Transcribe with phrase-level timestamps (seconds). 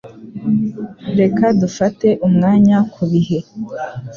[1.19, 3.37] Reka dufate umwanya kubihe.